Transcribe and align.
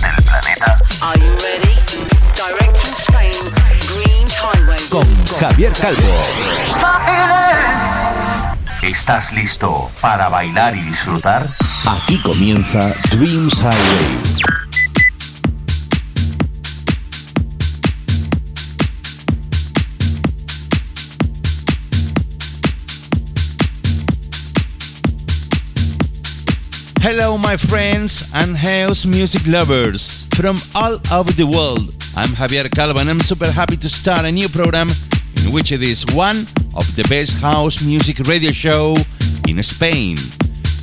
del 0.00 0.22
planeta? 0.24 0.78
Are 1.02 1.18
you 1.18 1.30
ready? 1.42 1.74
Direct 2.34 2.76
from 2.76 2.94
Spain, 3.06 3.34
Dreams 3.80 4.34
Highway. 4.34 4.88
Con 4.88 5.06
Javier 5.38 5.72
Calvo. 5.72 6.16
¿Estás 8.82 9.32
listo 9.32 9.88
para 10.00 10.28
bailar 10.28 10.74
y 10.74 10.80
disfrutar? 10.82 11.46
aquí 11.86 12.20
comienza 12.22 12.94
Dreams 13.10 13.58
Highway. 13.60 14.59
Hello, 27.02 27.38
my 27.38 27.56
friends 27.56 28.28
and 28.34 28.54
house 28.54 29.06
music 29.06 29.46
lovers 29.46 30.26
from 30.36 30.56
all 30.74 31.00
over 31.10 31.32
the 31.32 31.46
world. 31.46 31.96
I'm 32.14 32.28
Javier 32.36 32.70
Calvo 32.70 33.00
and 33.00 33.08
I'm 33.08 33.20
super 33.20 33.50
happy 33.50 33.78
to 33.78 33.88
start 33.88 34.26
a 34.26 34.30
new 34.30 34.50
program 34.50 34.88
in 35.40 35.50
which 35.50 35.72
it 35.72 35.82
is 35.82 36.04
one 36.12 36.44
of 36.76 36.84
the 36.96 37.06
best 37.08 37.40
house 37.40 37.82
music 37.82 38.18
radio 38.28 38.52
show 38.52 38.96
in 39.48 39.62
Spain. 39.62 40.18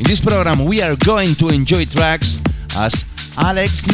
In 0.02 0.06
this 0.10 0.20
program, 0.20 0.66
we 0.66 0.82
are 0.82 0.96
going 1.06 1.36
to 1.36 1.50
enjoy 1.50 1.86
tracks 1.86 2.40
as 2.76 3.06
Alex 3.38 3.86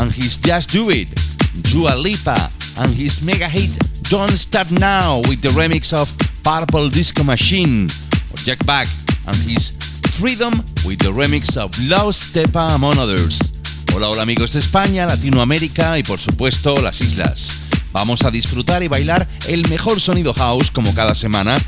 and 0.00 0.10
his 0.10 0.38
Just 0.38 0.70
Do 0.70 0.88
It, 0.88 1.12
Dua 1.60 1.94
Lipa 1.94 2.48
and 2.80 2.90
his 2.94 3.20
mega 3.20 3.48
hit 3.48 3.68
Don't 4.08 4.32
Stop 4.32 4.70
Now 4.70 5.18
with 5.28 5.42
the 5.42 5.52
remix 5.52 5.92
of 5.92 6.08
Purple 6.42 6.88
Disco 6.88 7.22
Machine, 7.22 7.84
or 8.32 8.40
Jack 8.48 8.64
Back 8.64 8.88
and 9.28 9.36
his 9.36 9.75
Freedom 10.18 10.64
with 10.86 10.98
the 11.00 11.12
remix 11.12 11.58
of 11.58 11.70
Lost 11.90 12.34
Stepa 12.34 12.74
among 12.74 12.96
others. 12.96 13.52
Hola, 13.92 14.08
hola 14.08 14.22
amigos 14.22 14.50
de 14.52 14.60
España, 14.60 15.04
Latinoamérica 15.04 15.98
y 15.98 16.02
por 16.02 16.18
supuesto 16.18 16.80
las 16.80 17.02
islas. 17.02 17.50
Vamos 17.92 18.24
a 18.24 18.30
disfrutar 18.30 18.82
y 18.82 18.88
bailar 18.88 19.28
el 19.46 19.68
mejor 19.68 20.00
sonido 20.00 20.32
house 20.32 20.70
como 20.70 20.94
cada 20.94 21.14
semana, 21.14 21.58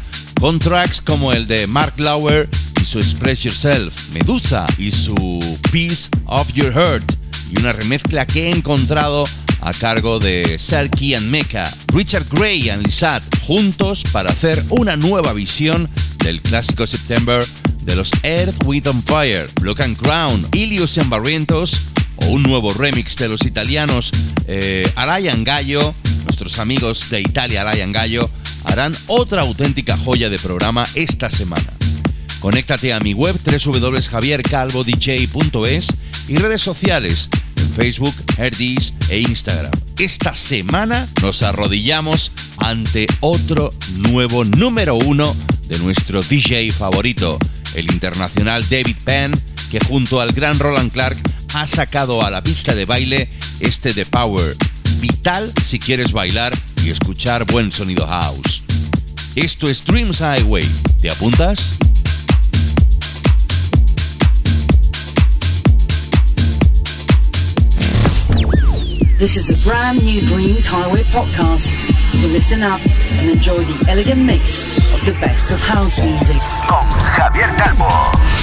con 0.40 0.58
tracks 0.58 1.02
como 1.02 1.34
el 1.34 1.46
de 1.46 1.66
Mark 1.66 1.92
Lauer 1.98 2.48
y 2.80 2.86
su 2.86 3.00
Express 3.00 3.40
Yourself, 3.42 4.12
Medusa 4.14 4.66
y 4.78 4.92
su 4.92 5.14
Piece 5.70 6.08
of 6.24 6.50
Your 6.54 6.72
Heart, 6.72 7.16
y 7.50 7.60
una 7.60 7.74
remezcla 7.74 8.26
que 8.26 8.48
he 8.48 8.50
encontrado 8.50 9.24
a 9.60 9.74
cargo 9.74 10.18
de 10.20 10.58
Serki 10.58 11.14
and 11.14 11.28
Mecca, 11.28 11.70
Richard 11.88 12.24
Gray 12.30 12.70
and 12.70 12.86
Lizat, 12.86 13.22
juntos 13.46 14.04
para 14.10 14.30
hacer 14.30 14.64
una 14.70 14.96
nueva 14.96 15.34
visión 15.34 15.86
del 16.24 16.40
clásico 16.40 16.86
September 16.86 17.44
de 17.88 17.96
los 17.96 18.12
Earth, 18.22 18.54
With 18.64 18.86
on 18.86 19.02
Fire, 19.02 19.48
Block 19.60 19.80
and 19.80 19.96
Crown, 19.96 20.46
Ilios 20.52 20.96
and 20.98 21.08
Barrientos 21.08 21.86
o 22.16 22.26
un 22.26 22.42
nuevo 22.42 22.74
remix 22.74 23.16
de 23.16 23.28
los 23.28 23.46
italianos 23.46 24.10
eh, 24.46 24.86
Arayan 24.94 25.42
Gallo, 25.42 25.94
nuestros 26.24 26.58
amigos 26.58 27.08
de 27.10 27.20
Italia 27.20 27.62
Arayan 27.62 27.92
Gallo, 27.92 28.28
harán 28.64 28.92
otra 29.06 29.40
auténtica 29.42 29.96
joya 29.96 30.28
de 30.28 30.38
programa 30.38 30.84
esta 30.94 31.30
semana. 31.30 31.72
Conéctate 32.40 32.92
a 32.92 33.00
mi 33.00 33.14
web 33.14 33.34
www.javiercalvodj.es 33.44 35.88
y 36.28 36.36
redes 36.36 36.60
sociales 36.60 37.30
en 37.47 37.47
Facebook, 37.58 38.14
Herdis 38.36 38.94
e 39.08 39.20
Instagram. 39.20 39.72
Esta 39.98 40.34
semana 40.34 41.08
nos 41.22 41.42
arrodillamos 41.42 42.32
ante 42.58 43.06
otro 43.20 43.74
nuevo 43.96 44.44
número 44.44 44.94
uno 44.94 45.34
de 45.68 45.78
nuestro 45.80 46.22
DJ 46.22 46.70
favorito, 46.72 47.38
el 47.74 47.90
internacional 47.92 48.66
David 48.68 48.96
Penn, 49.04 49.32
que 49.70 49.80
junto 49.80 50.20
al 50.20 50.32
gran 50.32 50.58
Roland 50.58 50.92
Clark 50.92 51.16
ha 51.54 51.66
sacado 51.66 52.24
a 52.24 52.30
la 52.30 52.42
pista 52.42 52.74
de 52.74 52.84
baile 52.84 53.28
este 53.60 53.92
The 53.92 54.06
Power, 54.06 54.56
vital 55.00 55.52
si 55.64 55.78
quieres 55.78 56.12
bailar 56.12 56.56
y 56.84 56.90
escuchar 56.90 57.44
buen 57.44 57.72
sonido 57.72 58.06
house. 58.06 58.62
Esto 59.34 59.68
es 59.68 59.84
Dreams 59.84 60.20
Highway. 60.20 60.68
¿Te 61.00 61.10
apuntas? 61.10 61.78
This 69.18 69.36
is 69.36 69.50
a 69.50 69.68
brand 69.68 70.04
new 70.04 70.20
Dreams 70.28 70.64
Highway 70.64 71.02
podcast. 71.02 71.66
So 72.20 72.28
listen 72.28 72.62
up 72.62 72.78
and 73.18 73.30
enjoy 73.30 73.64
the 73.64 73.90
elegant 73.90 74.24
mix 74.24 74.78
of 74.94 75.04
the 75.04 75.12
best 75.20 75.50
of 75.50 75.60
house 75.60 75.98
music. 75.98 76.40
Con 76.68 76.86
Javier 77.18 77.50
Calvo. 77.58 78.37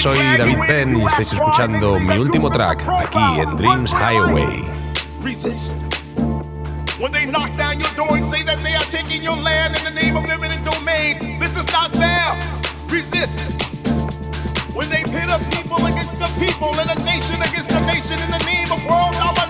Soy 0.00 0.16
David 0.16 0.56
Penn 0.66 0.96
y 0.96 1.04
estáis 1.04 1.30
escuchando 1.34 2.00
mi 2.00 2.16
último 2.16 2.50
track 2.50 2.88
aquí 2.88 3.40
en 3.40 3.54
Dreams 3.54 3.92
Highway. 3.92 4.64
Resist. 5.22 5.76
When 6.98 7.12
they 7.12 7.26
knock 7.26 7.54
down 7.58 7.78
your 7.78 7.92
door 7.96 8.16
and 8.16 8.24
say 8.24 8.42
that 8.44 8.64
they 8.64 8.74
are 8.74 8.88
taking 8.88 9.22
your 9.22 9.36
land 9.36 9.76
in 9.76 9.84
the 9.84 9.90
name 9.90 10.16
of 10.16 10.24
eminent 10.24 10.64
domain, 10.64 11.38
this 11.38 11.54
is 11.54 11.66
not 11.70 11.92
there. 11.92 12.32
Resist. 12.88 13.52
When 14.72 14.88
they 14.88 15.02
pit 15.04 15.28
a 15.28 15.36
people 15.52 15.84
against 15.84 16.18
the 16.18 16.32
people 16.40 16.72
and 16.80 16.88
a 16.88 17.04
nation 17.04 17.36
against 17.36 17.70
a 17.72 17.84
nation 17.84 18.16
in 18.24 18.30
the 18.30 18.42
name 18.48 18.72
of 18.72 18.80
world 18.88 19.12
domination, 19.20 19.49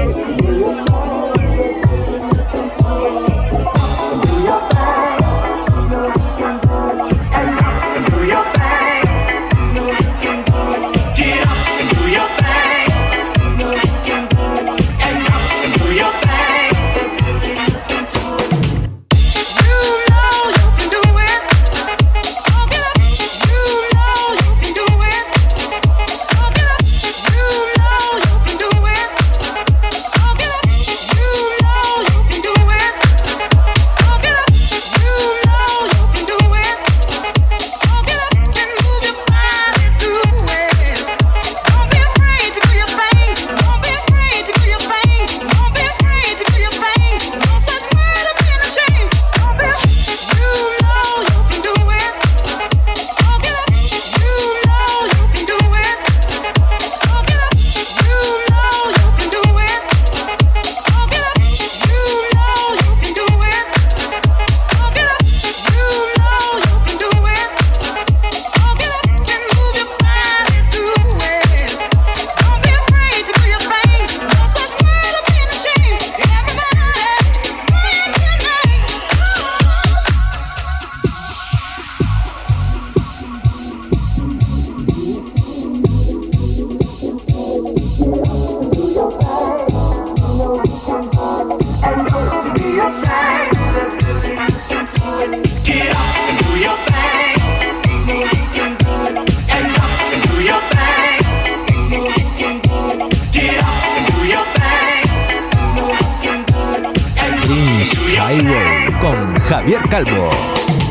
Javier 109.49 109.81
Calvo. 109.89 110.90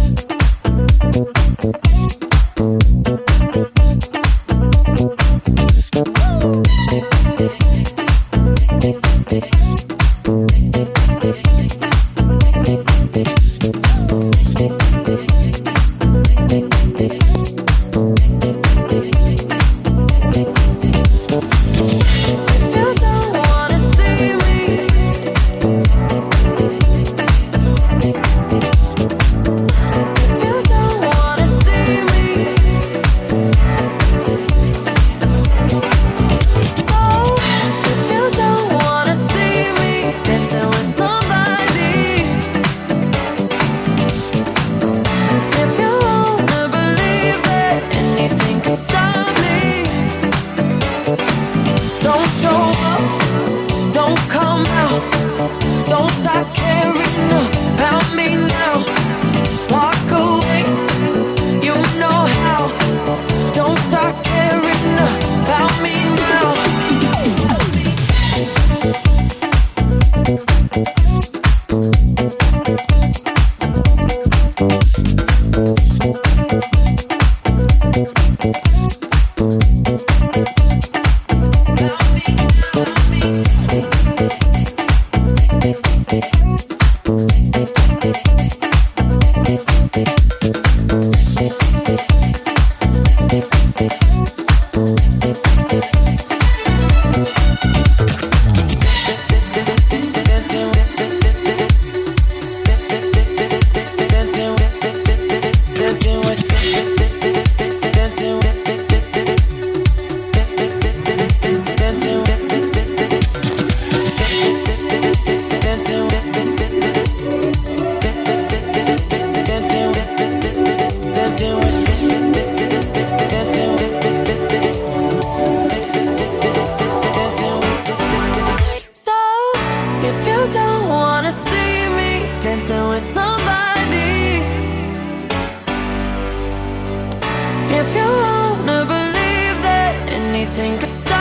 If 137.83 137.95
you 137.95 138.05
wanna 138.05 138.85
believe 138.85 139.57
that 139.63 140.13
anything 140.13 140.77
could 140.77 140.91
stop 140.91 141.20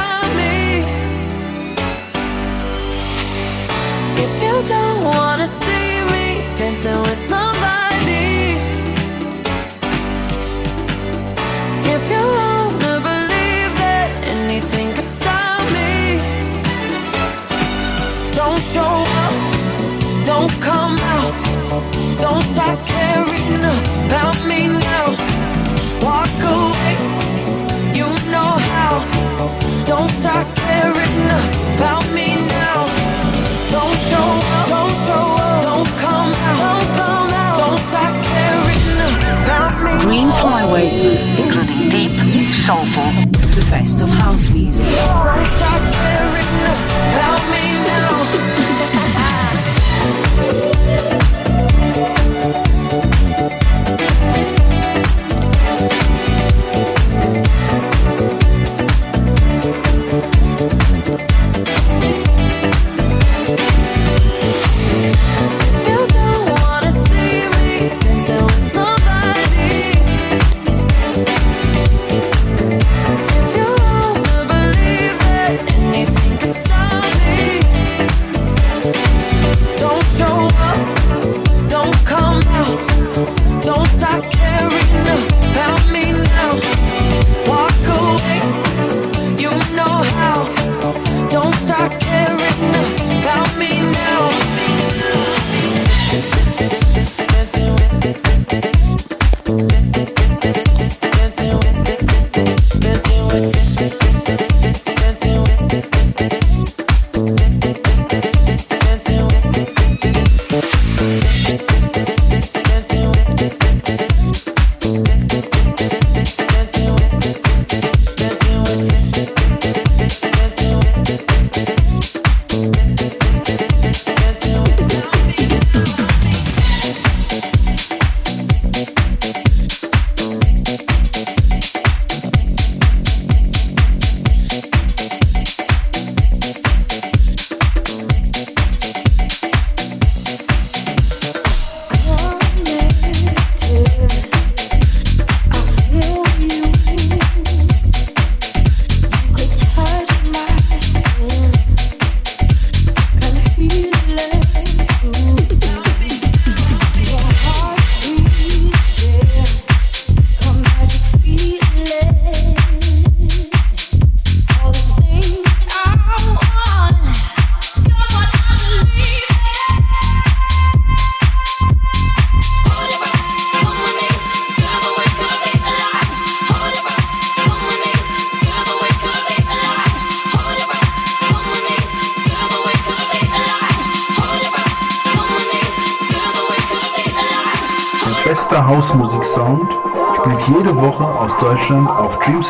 soulful, 42.71 43.11
the 43.57 43.67
best 43.69 44.01
of 44.01 44.09
house 44.09 44.49
music. 44.51 45.80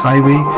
Highway, 0.02 0.49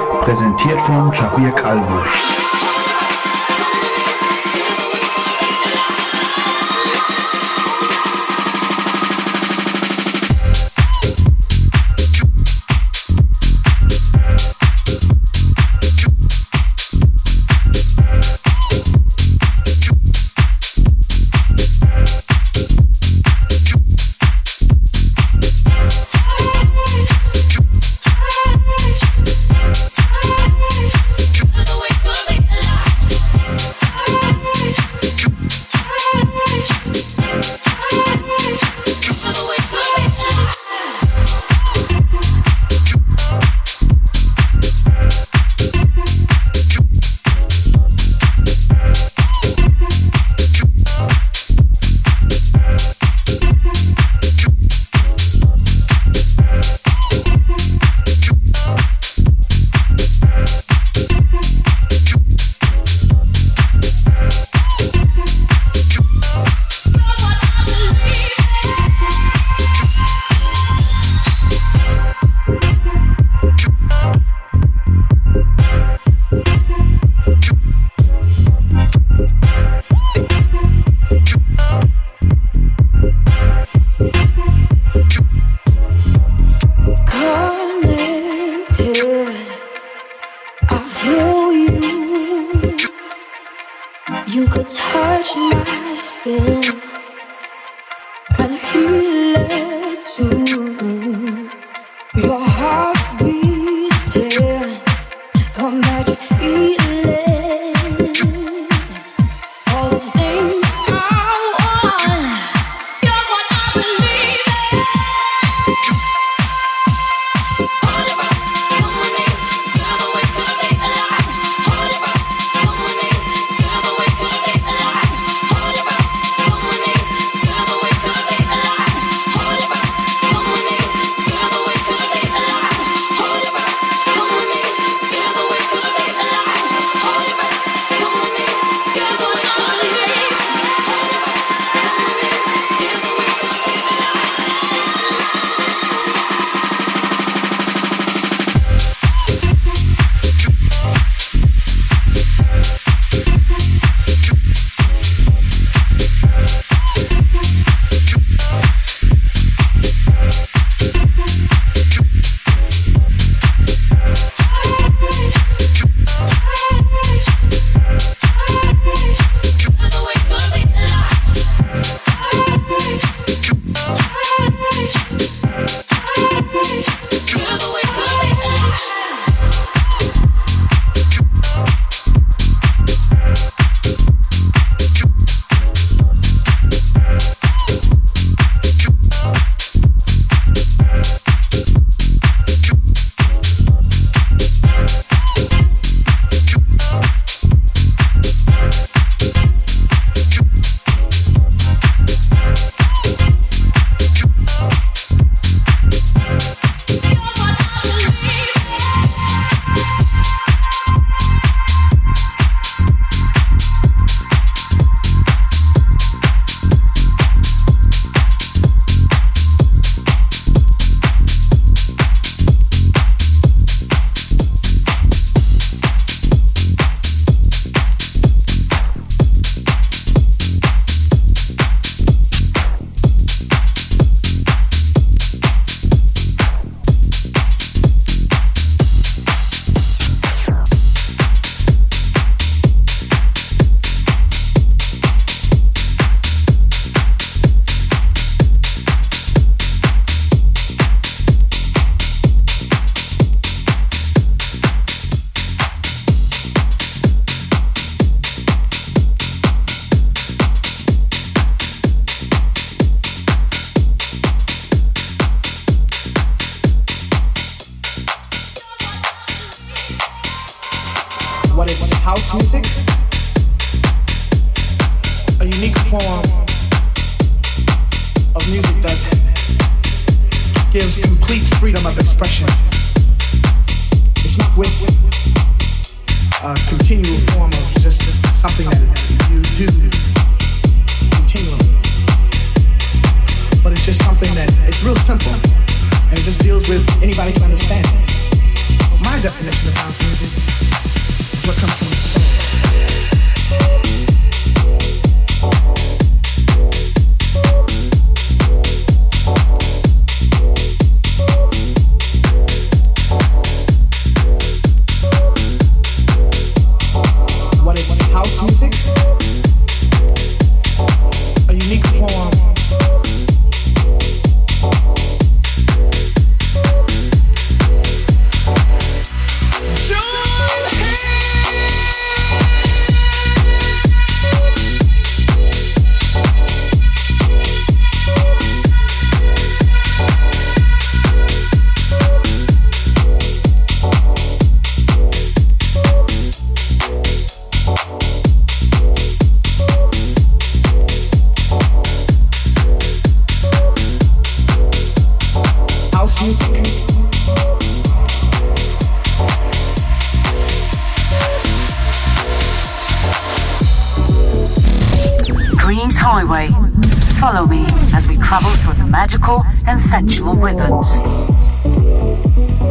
sensual 369.92 370.34
rhythms. 370.34 370.88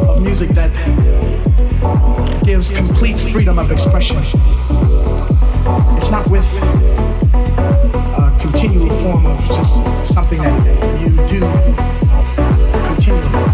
Of 0.10 0.21
music 0.23 0.49
that 0.49 0.71
gives 2.43 2.71
complete 2.71 3.19
freedom 3.19 3.60
of 3.60 3.71
expression. 3.71 4.17
It's 5.97 6.10
not 6.10 6.27
with 6.29 6.47
a 8.17 8.38
continual 8.39 8.89
form 9.03 9.27
of 9.27 9.39
just 9.49 9.75
something 10.12 10.41
that 10.41 10.99
you 10.99 11.10
do 11.27 11.41
continually. 12.88 13.45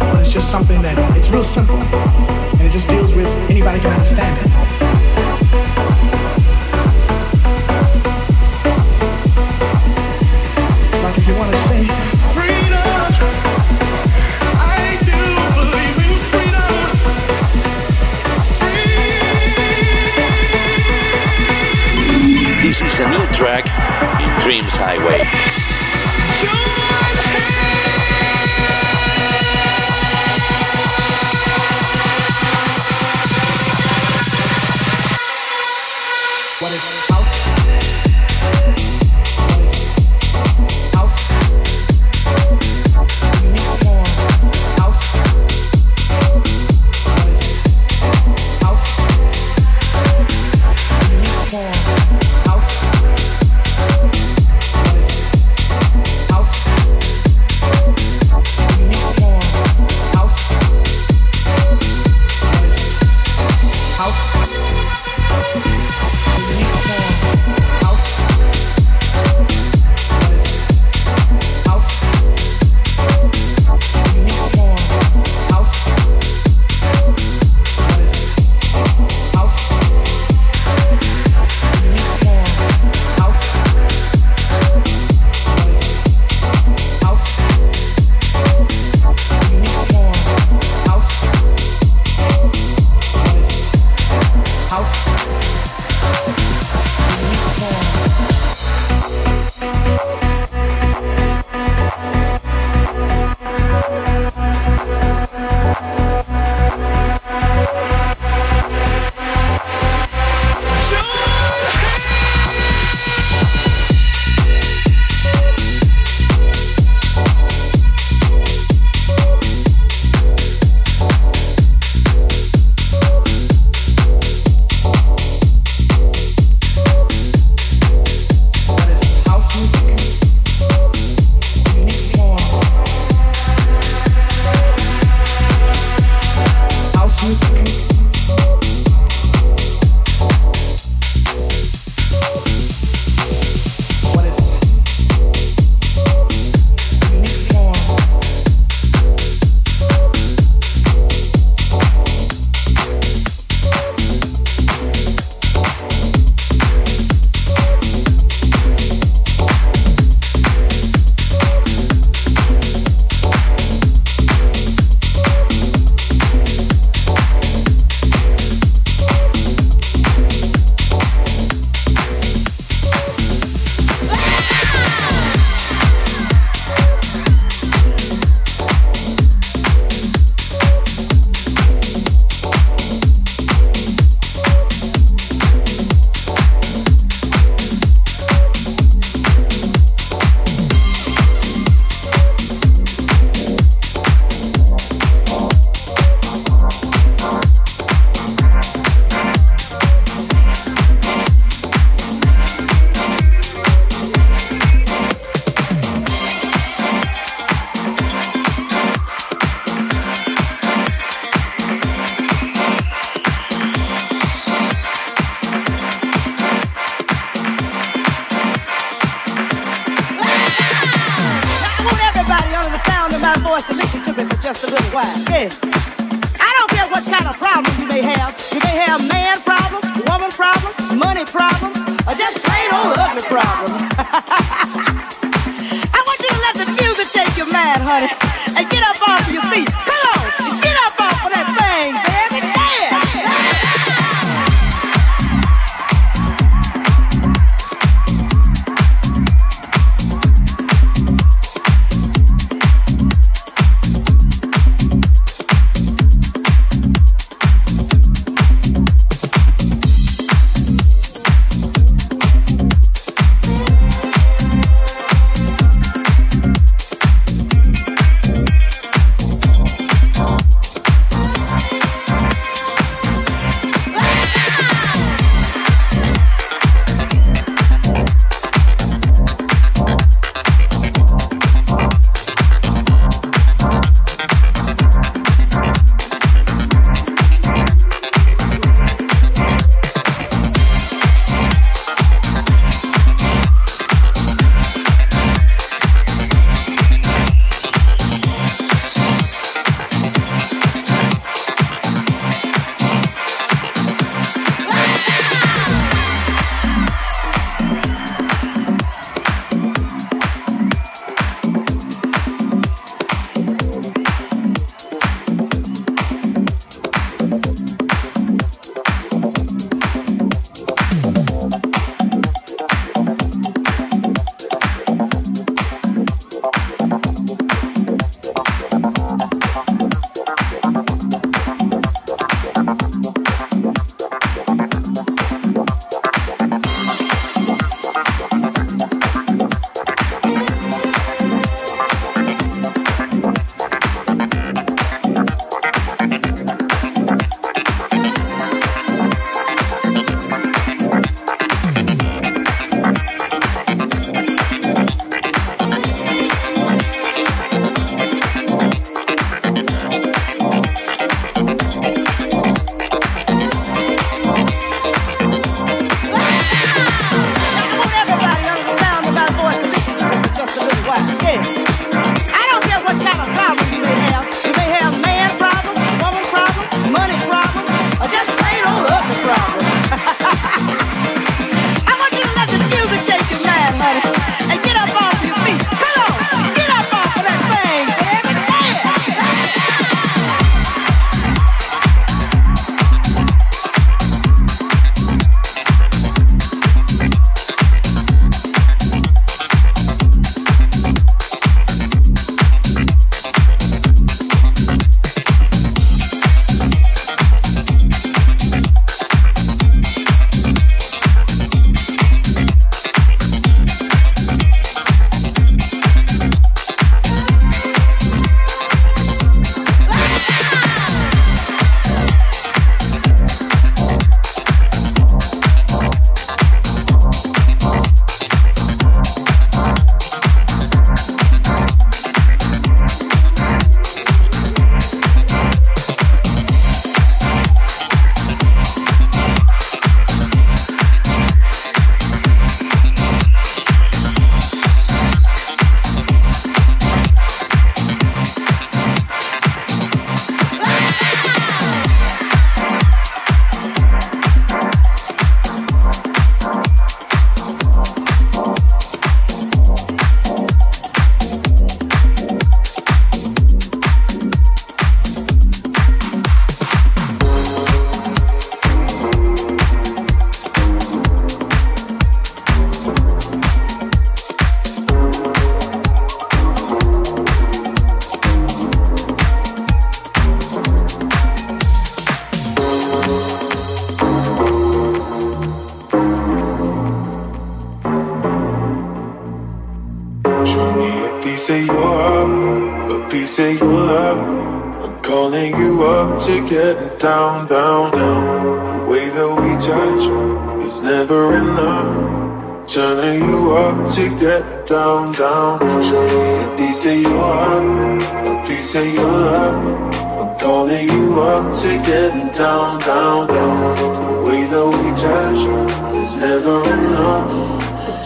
But 0.00 0.20
it's 0.20 0.32
just 0.32 0.50
something 0.50 0.82
that 0.82 1.16
it's 1.16 1.28
real 1.30 1.44
simple 1.44 1.76
and 1.76 2.60
it 2.60 2.70
just 2.70 2.88
deals 2.88 3.14
with 3.14 3.28
anybody 3.50 3.80
can 3.80 3.92
understand 3.92 4.46
it. 4.46 4.75
This 11.26 11.34
is 22.80 23.00
a 23.00 23.08
new 23.08 23.26
track 23.32 23.66
in 24.20 24.40
Dreams 24.40 24.76
Highway. 24.76 25.24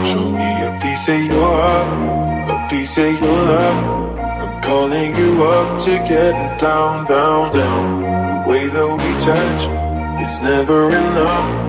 Show 0.05 0.31
me 0.31 0.65
a 0.65 0.71
piece 0.79 1.11
of 1.11 1.19
your 1.27 1.43
heart, 1.43 2.49
a 2.49 2.65
piece 2.69 2.97
of 2.97 3.19
your 3.19 3.29
love. 3.29 3.75
I'm 4.39 4.61
calling 4.61 5.13
you 5.17 5.43
up 5.43 5.77
to 5.83 5.99
get 6.07 6.33
down, 6.59 7.05
down, 7.07 7.51
down. 7.51 7.99
The 8.01 8.43
way 8.49 8.69
that 8.69 8.87
we 8.97 9.13
touch 9.19 9.67
is 10.21 10.39
never 10.41 10.91
enough. 10.95 11.68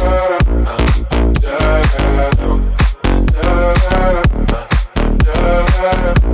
da 0.00 0.28
da 1.42 1.80
da, 2.42 2.58
da 5.24 6.14
da 6.14 6.33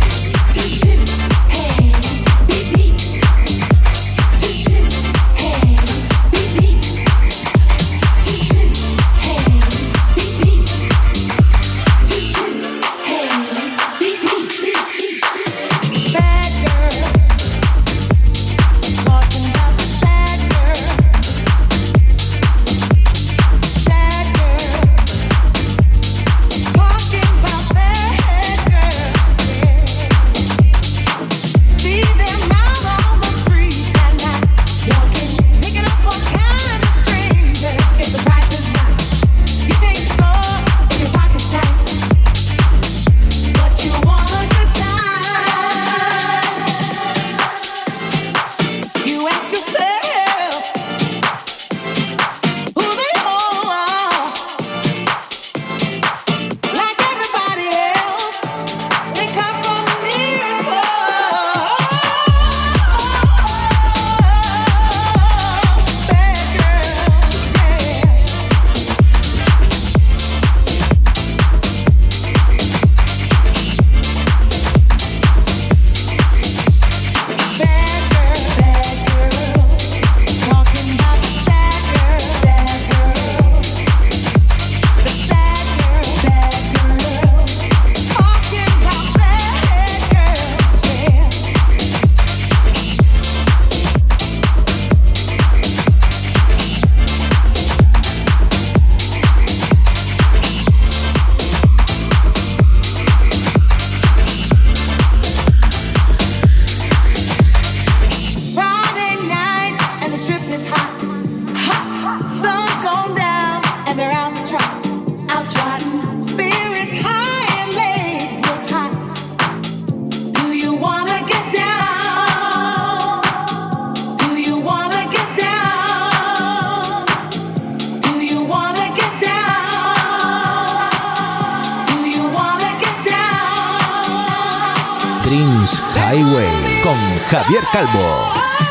Javier 137.31 137.63
Calvo. 137.71 138.70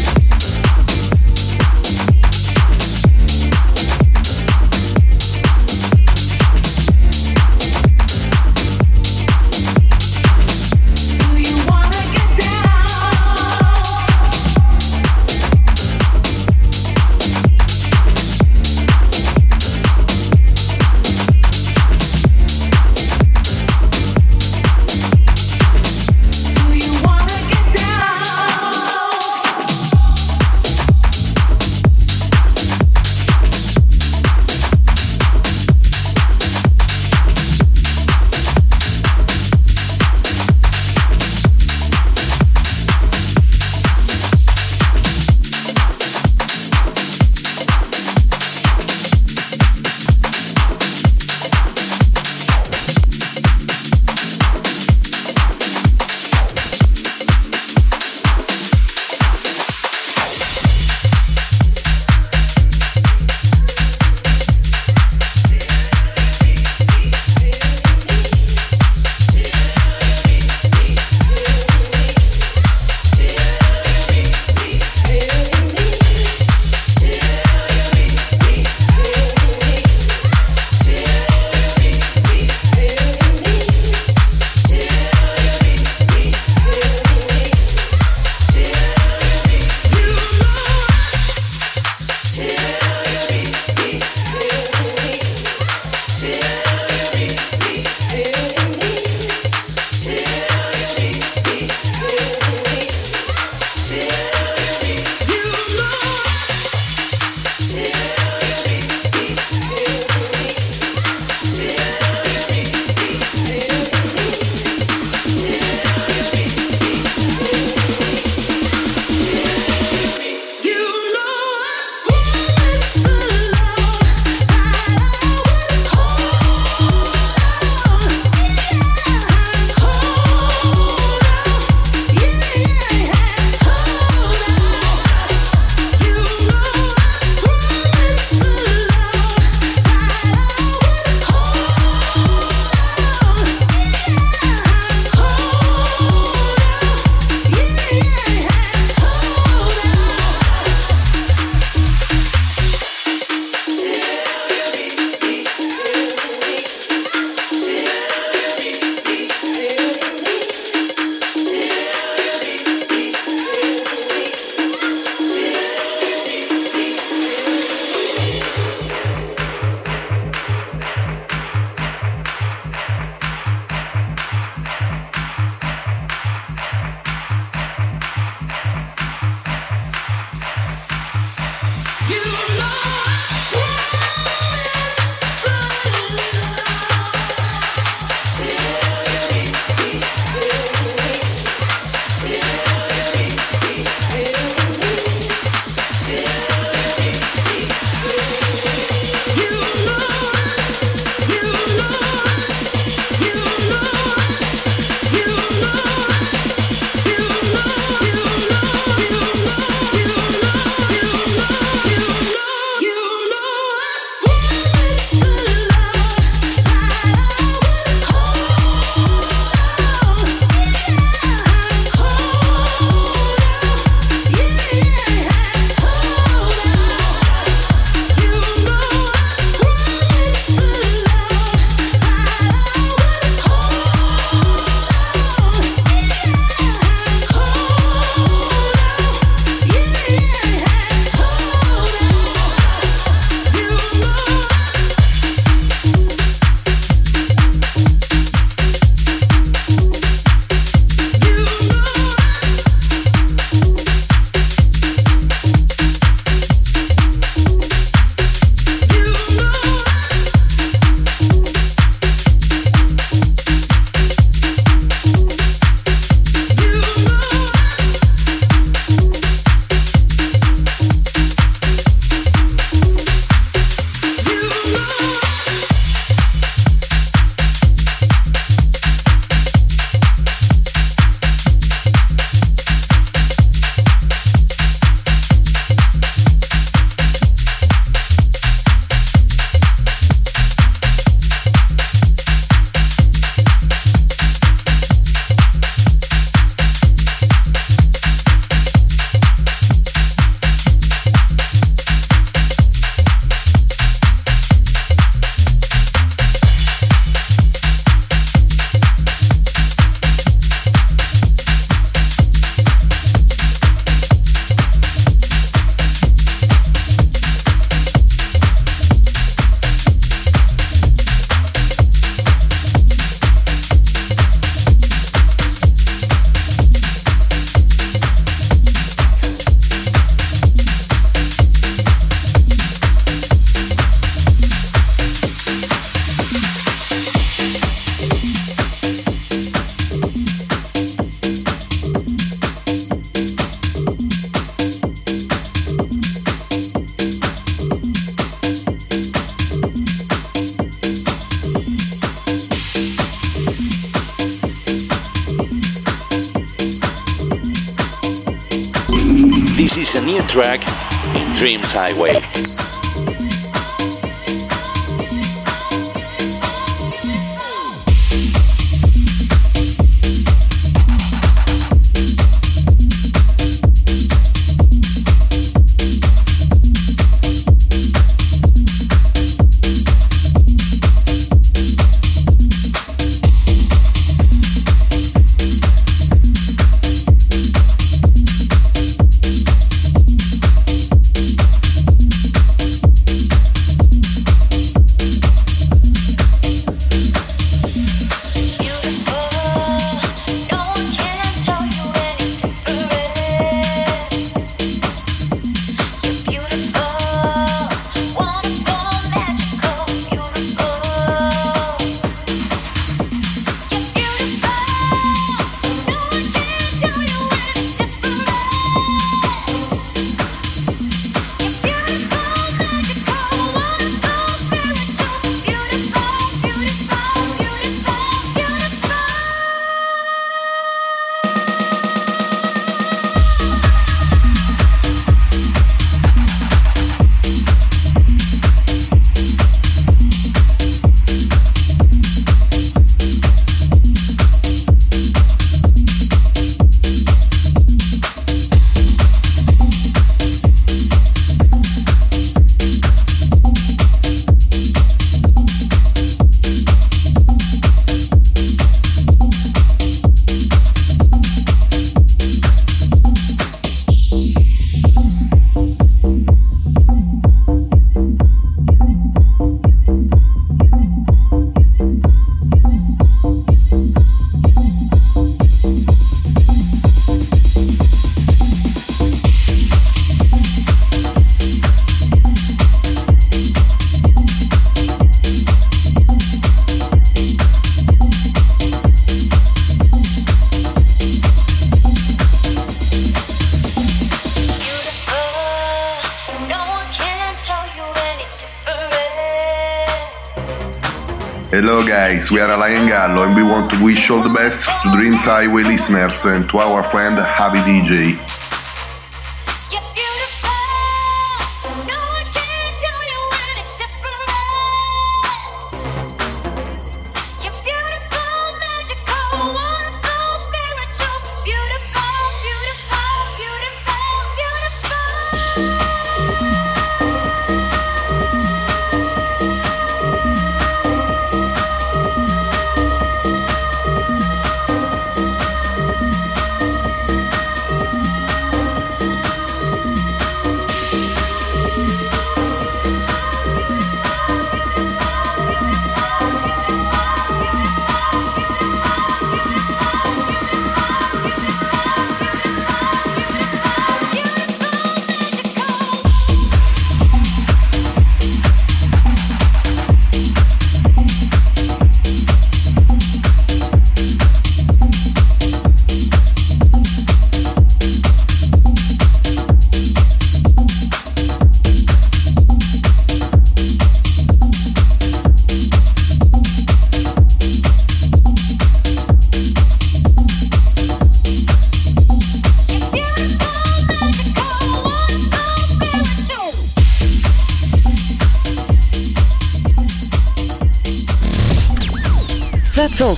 Hello 501.51 501.85
guys, 501.85 502.31
we 502.31 502.39
are 502.39 502.49
Alain 502.49 502.87
Gallo 502.87 503.23
and 503.23 503.35
we 503.35 503.43
want 503.43 503.69
to 503.71 503.83
wish 503.83 504.09
all 504.09 504.23
the 504.23 504.29
best 504.29 504.63
to 504.63 504.91
Dreams 504.95 505.25
Highway 505.25 505.63
listeners 505.63 506.23
and 506.23 506.49
to 506.49 506.59
our 506.59 506.81
friend 506.89 507.17
Javi 507.17 507.61
DJ. 507.67 508.15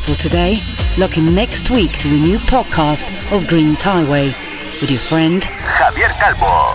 For 0.04 0.16
today. 0.16 0.58
Look 0.97 1.18
in 1.18 1.34
next 1.34 1.70
week 1.70 1.91
to 1.99 2.08
a 2.08 2.12
new 2.12 2.38
podcast 2.38 3.36
of 3.36 3.47
Dreams 3.47 3.82
Highway 3.82 4.28
with 4.82 4.91
your 4.91 4.99
friend 4.99 5.41
Javier 5.41 6.12
Calvo. 6.20 6.73